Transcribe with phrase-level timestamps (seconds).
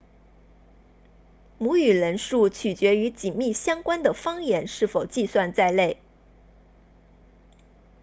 [1.59, 6.01] 母语人数取决于紧密相关的方言是否计算在内